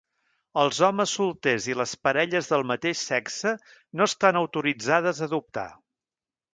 [0.61, 3.55] Els homes solters i les parelles del mateix sexe
[4.01, 5.73] no estan autoritzades a adoptar.